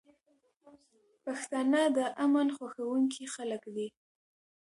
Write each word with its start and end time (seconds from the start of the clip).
پښتانه 1.23 1.81
د 1.97 1.99
امن 2.25 2.47
خوښونکي 2.55 3.23
خلک 3.35 3.63
دي. 3.75 3.87